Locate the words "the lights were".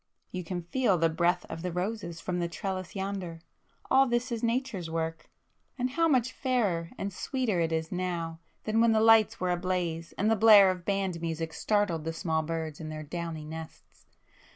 8.93-9.51